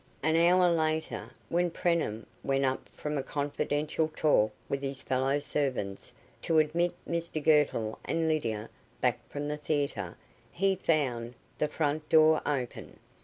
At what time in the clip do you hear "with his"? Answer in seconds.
4.67-5.03